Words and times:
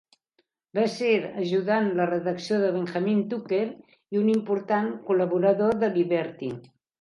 Va 0.77 0.83
ser 0.93 1.09
ajudant 1.41 1.89
de 1.99 2.07
redacció 2.11 2.57
de 2.63 2.71
Benjamin 2.77 3.19
Tucker 3.35 3.61
i 4.17 4.21
un 4.23 4.33
important 4.37 4.89
col·laborador 5.11 5.79
de 5.85 5.93
"Liberty". 6.01 6.53